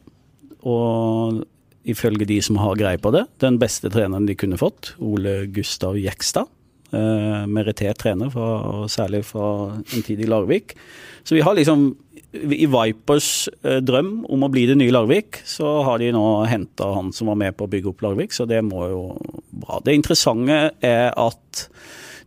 [0.65, 1.43] Og
[1.91, 5.99] ifølge de som har greie på det, den beste treneren de kunne fått, Ole Gustav
[5.99, 6.49] Jekstad.
[6.89, 9.47] Eh, merittert trener, fra, særlig fra
[9.77, 10.73] en tid i Larvik.
[11.21, 11.91] Så vi har liksom
[12.33, 16.89] i Vipers eh, drøm om å bli det nye Larvik, så har de nå henta
[16.95, 19.03] han som var med på å bygge opp Larvik, så det må jo
[19.49, 19.81] bra.
[19.85, 21.65] Det interessante er at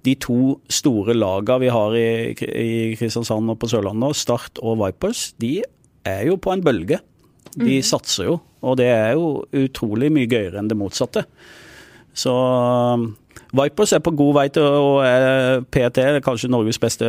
[0.07, 5.31] de to store lagene vi har i, i Kristiansand og på Sørlandet, Start og Vipers,
[5.43, 5.61] de
[6.07, 6.99] er jo på en bølge.
[7.57, 11.27] De satser jo, og det er jo utrolig mye gøyere enn det motsatte.
[12.17, 13.11] Så um,
[13.57, 17.09] Vipers er på god vei til å er PT kanskje Norges beste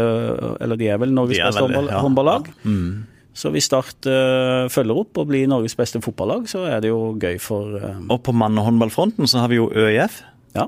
[0.64, 2.48] Eller de er vel Norges er beste veldig- ja, håndballag.
[2.52, 2.70] ja.
[2.70, 3.04] Mm.
[3.34, 7.16] Så hvis Start uh, følger opp og blir Norges beste fotballag, så er det jo
[7.18, 10.20] gøy for uh, Og på mannehåndballfronten så har vi jo ØIF.
[10.54, 10.68] Ja,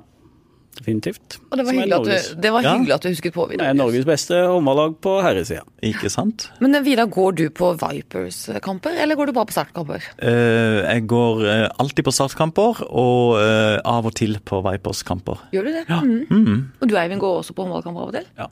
[0.75, 1.37] definitivt.
[1.49, 2.73] Og det var, hyggelig at, du, det var Ja.
[2.75, 5.63] hyggelig at du husket på, Det er Norges beste håndballag på herresida.
[5.83, 6.49] Ikke sant?
[6.59, 10.03] Men eh, Vidar, går du på Vipers-kamper, eller går du bare på Start-kamper?
[10.19, 15.47] Eh, jeg går uh, alltid på startkamper, og uh, av og til på Vipers-kamper.
[15.55, 15.85] Gjør du det?
[15.89, 16.01] Ja.
[16.01, 16.27] Mhm.
[16.29, 16.61] Mm.
[16.81, 18.29] Og du Eivind går også på håndballkamper av og til?
[18.37, 18.51] Ja.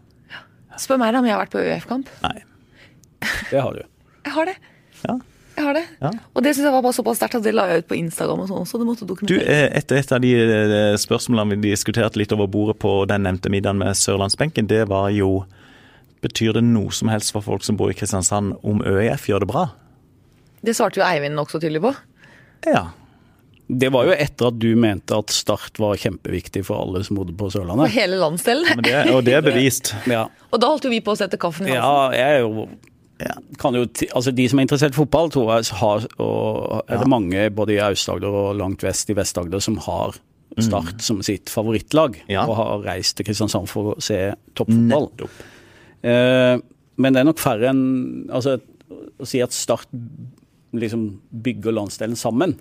[0.80, 2.10] Spør meg da om jeg har vært på ØF-kamp.
[2.24, 2.38] Nei.
[3.52, 3.84] Det har du.
[4.26, 4.56] Jeg har det.
[5.04, 5.20] Ja.
[5.56, 5.84] Jeg har det.
[6.02, 6.10] Ja.
[6.34, 8.40] Og det syns jeg var bare såpass sterkt at det la jeg ut på Instagram
[8.42, 8.80] og sånn også.
[8.82, 9.48] Det måtte Du, dokumenteres.
[9.48, 13.52] eh, etter et av de eh, spørsmålene vi diskuterte litt over bordet på den nevnte
[13.54, 15.44] middagen med sørlandsbenken, det var jo
[16.24, 19.48] Betyr det noe som helst for folk som bor i Kristiansand om ØIF gjør det
[19.50, 19.66] bra?
[20.64, 21.92] Det svarte jo Eivind nokså tydelig på.
[22.72, 22.86] Ja.
[23.68, 27.36] Det var jo etter at du mente at Start var kjempeviktig for alle som bodde
[27.36, 27.90] på Sørlandet.
[27.92, 28.72] For hele landsdelen.
[28.88, 29.92] Ja, det, og det er bevist.
[30.08, 31.84] Ja, Og da holdt jo vi på å sette kaffen i halsen.
[31.84, 32.70] ja jeg er jo
[33.24, 33.36] Ja.
[33.60, 37.08] kan jo, altså De som er interessert i fotball, tror jeg har, og er det
[37.08, 40.18] mange både i Aust-Agder og langt vest i Vest-Agder som har
[40.62, 42.44] Start som sitt favorittlag, Ja.
[42.46, 45.08] og har reist til Kristiansand for å se toppfotball.
[46.04, 46.60] Eh,
[47.02, 48.60] men det er nok færre enn altså,
[49.20, 49.88] Å si at Start
[50.74, 51.08] liksom
[51.44, 52.58] bygger landsdelen sammen,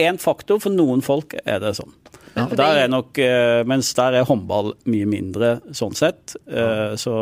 [0.00, 1.92] Én faktor, for noen folk er det sånn.
[2.34, 6.34] Ja, Der er nok, eh, mens der er håndball mye mindre sånn sett.
[6.48, 7.12] Eh, Så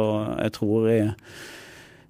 [0.41, 1.11] jeg tror jeg,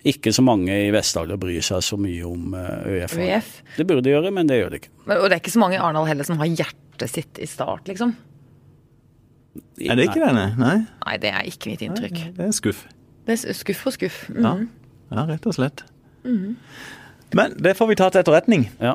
[0.04, 3.14] ikke så mange i Vest-Agder bryr seg så mye om eh, ØIF.
[3.18, 3.50] ØIF.
[3.76, 4.90] Det burde de gjøre, men det gjør de ikke.
[5.06, 7.46] Men, og det er ikke så mange i Arendal heller som har hjertet sitt i
[7.46, 8.16] start, liksom.
[9.82, 10.32] Er det ikke det?
[10.34, 10.48] nei?
[10.56, 12.18] Nei, Nei, det er ikke mitt inntrykk.
[12.36, 12.84] det er skuff.
[13.26, 14.18] Det er skuff og skuff.
[14.34, 14.68] Ja, Mhm.
[15.12, 15.82] ja rett og slett.
[16.24, 18.68] Men det får vi ta til etterretning.
[18.80, 18.94] Ja.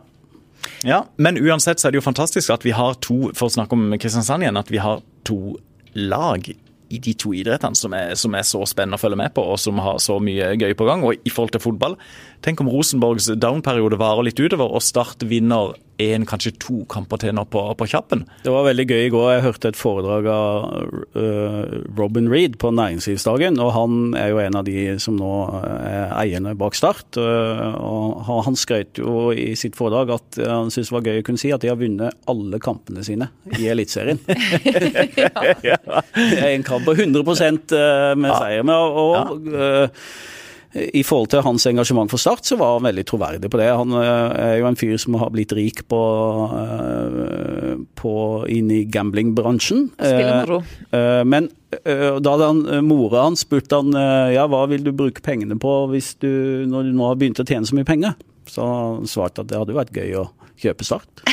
[0.83, 3.73] Ja, Men uansett så er det jo fantastisk at vi har to for å snakke
[3.73, 5.57] om Kristiansand igjen, at vi har to
[5.93, 6.43] lag
[6.89, 9.59] i de to idrettene som er, som er så spennende å følge med på, og
[9.61, 11.03] som har så mye gøy på gang.
[11.07, 11.97] Og i forhold til fotball,
[12.47, 17.33] tenk om Rosenborgs down-periode varer litt utover, og Start vinner én, kanskje to kamper til
[17.33, 18.21] nå på, på kjappen.
[18.45, 19.29] Det var veldig gøy i går.
[19.33, 20.67] Jeg hørte et foredrag av
[21.17, 23.57] øh, Robin Reed på Næringslivsdagen.
[23.63, 27.17] og Han er jo en av de som nå er eierne bak Start.
[27.17, 31.07] øh, og han- Han skrøt jo i sitt foredrag at øh, han syntes det var
[31.09, 34.19] gøy å kunne si at de har vunnet alle kampene sine i Eliteserien.
[36.17, 37.19] Det er en kamp på 100
[37.73, 38.63] øh, med seier.
[38.63, 39.87] med, og, øh,
[40.75, 43.69] i forhold til hans engasjement for Start, så var han veldig troverdig på det.
[43.71, 46.01] Han øh, er jo en fyr som har blitt rik på,
[46.59, 48.15] øh, på
[48.51, 49.87] inn i gamblingbransjen.
[49.97, 53.91] Eh, Men da hadde han, mora hans spurt han
[54.31, 57.47] ja, hva vil du bruke pengene på hvis du, når du nå har begynt å
[57.47, 58.15] tjene så mye penger.
[58.47, 60.29] Så han svarte at det hadde jo vært gøy å
[60.63, 61.25] kjøpe Start.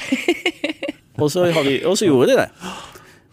[1.21, 2.49] og, så de, og så gjorde de det.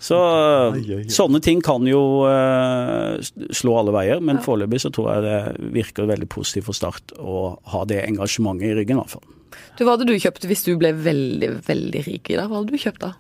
[0.02, 1.10] Så Oi, oi, oi.
[1.14, 3.22] sånne ting kan jo uh,
[3.54, 7.52] slå alle veier, men foreløpig så tror jeg det virker veldig positivt for Start å
[7.70, 9.38] ha det engasjementet i ryggen, i hvert fall.
[9.78, 12.50] Du, Hva hadde du kjøpt hvis du ble veldig, veldig rik i dag?
[12.50, 13.14] Hva hadde du kjøpt da?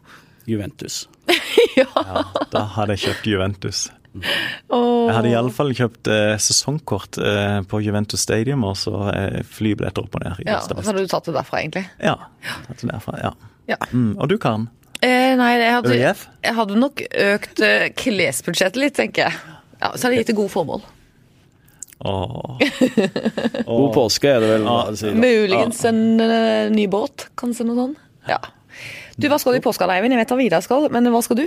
[0.49, 1.03] Juventus.
[1.79, 1.85] ja.
[1.93, 3.87] Ja, da hadde jeg kjøpt Juventus.
[4.73, 5.07] Oh.
[5.07, 10.17] Jeg hadde iallfall kjøpt eh, sesongkort eh, på Juventus Stadium og så eh, flybilletter opp
[10.19, 10.41] og ned.
[10.43, 11.85] i ja, Så hadde du tatt det derfra, egentlig?
[12.01, 12.17] Ja,
[12.67, 13.31] tatt det derfra, ja.
[13.69, 13.77] Ja.
[13.93, 14.67] Mm, og du, Karen?
[15.01, 19.39] Eh, nei, jeg hadde, jeg hadde nok økt eh, klesbudsjettet litt, tenker jeg.
[19.81, 20.83] Ja, Så hadde jeg gitt til gode formål.
[22.05, 22.61] Åh.
[23.65, 24.65] God påske er det vel.
[24.65, 25.17] hva det sier.
[25.17, 28.05] Muligens en eh, ny båt, kanskje noe sånt.
[28.29, 28.37] Ja.
[29.17, 30.13] Du, Hva skal du i påska, da, Eivind?
[30.15, 31.45] Jeg vet hva Vidar skal, men hva skal du?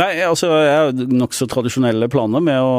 [0.00, 2.74] Nei, altså jeg har nokså tradisjonelle planer med å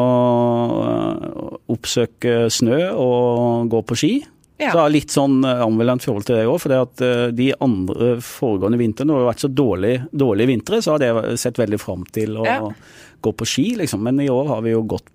[0.82, 4.14] øh, oppsøke snø og gå på ski.
[4.62, 4.70] Ja.
[4.72, 5.64] Så jeg har litt sånn øh,
[6.06, 6.60] forhold til det år.
[6.62, 10.96] For det at øh, de andre foregående vintrene, har vært så dårlige dårlig vintre, så
[10.96, 12.60] har det sett veldig fram til å Ja.
[13.22, 14.02] gå på ski, liksom.
[14.06, 15.10] Men i år har vi jo gått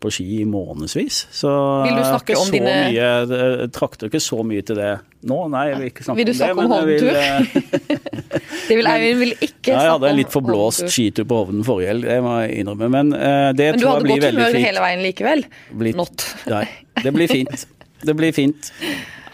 [0.00, 1.26] på ski i månedsvis.
[1.30, 1.50] Så
[1.84, 4.94] Vil du snakke ikke om dine- mye, trakter ikke så mye til det
[5.28, 5.42] nå.
[5.52, 6.64] Nei, jeg vil ikke snakke Vil du om snakke det.
[6.64, 7.18] om men jeg vil, Hovnetur?
[7.18, 7.98] øh,
[8.68, 10.94] Det vil Eivind vil ikke ja, jeg hadde en litt forblåst Hovnetur.
[10.96, 12.88] skitur på Hovden forrige helg, det må jeg innrømme.
[12.96, 15.44] Men eh, det Men du tror hadde jeg blir godt humør hele veien likevel?
[15.84, 16.26] Blitt- Not.
[16.48, 16.64] Nei,
[17.04, 17.66] det blir fint.
[18.04, 18.72] Det blir fint.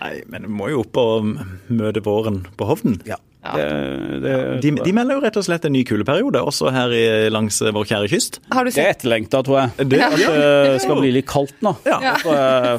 [0.01, 1.31] Nei, men vi må jo opp og
[1.73, 2.99] møte våren på Hovden.
[3.09, 3.21] Ja.
[3.45, 3.53] Ja.
[3.61, 7.03] Det, det, De, de melder jo rett og slett en ny kuldeperiode, også her i,
[7.33, 8.39] langs vår kjære kyst.
[8.55, 9.89] Har du det er etterlengta, tror jeg.
[9.93, 11.75] Det, At det skal bli litt kaldt nå.
[11.85, 12.15] Ja.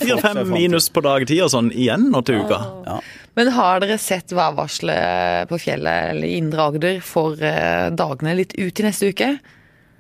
[0.02, 2.62] Fire-fem minus på dagtid og sånn igjen nå til uka.
[2.88, 2.98] Ja.
[3.36, 8.56] Men har dere sett værvarselet på fjellet eller i Indre Agder for eh, dagene litt
[8.58, 9.34] ut i neste uke?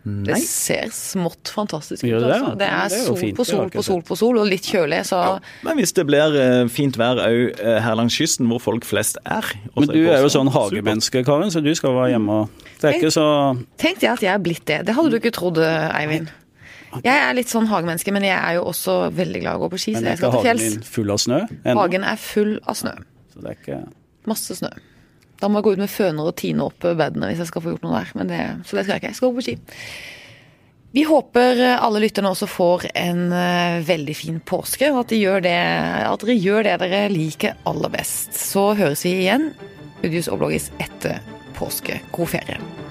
[0.05, 2.09] Det ser smått fantastisk ut.
[2.11, 2.33] Det det?
[2.35, 2.51] altså.
[2.59, 3.35] Det Ja, er det er sol fint.
[3.37, 6.67] på sol på sol på sol, og litt kjølig, så Men hvis det blir eh,
[6.69, 9.43] fint vær òg her langs kysten, hvor folk flest er
[9.75, 12.49] Men du er jo sånn hagemenneske, Karin, så du skal være hjemme og
[12.81, 13.27] Det er ikke så
[13.81, 14.85] Tenkte jeg at jeg er blitt det.
[14.85, 16.29] Det hadde du ikke trodd, Eivind.
[17.03, 19.69] Jeg er litt sånn hagemenneske, men jeg er jo også veldig glad i å gå
[19.73, 21.75] på ski, Men er ikke hagen din full av snø ennå?
[21.81, 22.93] Hagen er full av snø.
[23.33, 23.79] Så det er ikke
[24.29, 24.69] Masse snø.
[25.41, 27.73] Da må jeg gå ut med føner og tine opp bedene hvis jeg skal få
[27.73, 28.27] gjort noe der.
[28.29, 29.11] Det, så det skal jeg ikke.
[29.13, 29.57] Jeg skal gå på ski.
[30.95, 35.43] Vi håper alle lytterne også får en eh, veldig fin påske, og at, de gjør
[35.43, 35.57] det,
[36.07, 38.31] at dere gjør det dere liker aller best.
[38.31, 39.49] Så høres vi igjen,
[40.05, 41.19] Udius og Bloggis, etter
[41.59, 41.99] påske.
[42.15, 42.84] God ferie.